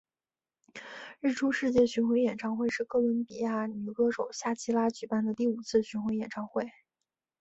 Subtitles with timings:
[1.19, 6.71] 日出世界巡回演唱会是哥伦比亚女歌手夏奇拉举办的第五次巡回演唱会。